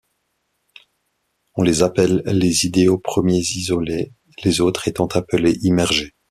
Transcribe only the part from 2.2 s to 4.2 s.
les idéaux premiers isolés,